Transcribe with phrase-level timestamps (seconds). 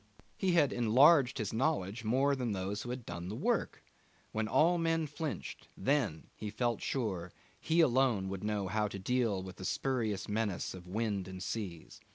[0.35, 3.83] He had enlarged his knowledge more than those who had done the work.
[4.31, 9.43] When all men flinched, then he felt sure he alone would know how to deal
[9.43, 11.99] with the spurious menace of wind and seas.